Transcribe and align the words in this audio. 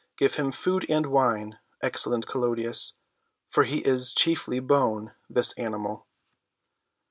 Give 0.17 0.33
him 0.33 0.49
food 0.49 0.83
and 0.89 1.05
wine, 1.05 1.59
excellent 1.83 2.25
Clodius, 2.25 2.93
for 3.51 3.65
he 3.65 3.81
is 3.85 4.15
chiefly 4.15 4.59
bone—this 4.59 5.53
animal." 5.59 6.07